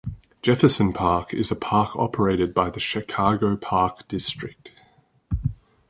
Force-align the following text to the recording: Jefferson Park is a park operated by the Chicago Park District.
Jefferson 0.41 0.91
Park 0.93 1.31
is 1.31 1.51
a 1.51 1.55
park 1.55 1.95
operated 1.95 2.55
by 2.55 2.71
the 2.71 2.79
Chicago 2.79 3.55
Park 3.55 4.07
District. 4.07 4.71